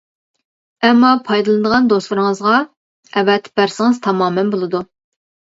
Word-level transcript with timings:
ئەمما 0.87 1.11
پايدىلىنىدىغان 1.27 1.91
دوستلىرىڭىزغا 1.93 2.55
ئەۋەتىپ 3.21 3.63
بەرسىڭىز 3.63 4.03
تامامەن 4.09 4.51
بولىدۇ. 4.57 4.83